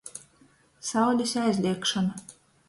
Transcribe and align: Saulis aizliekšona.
Saulis 0.87 1.35
aizliekšona. 1.43 2.19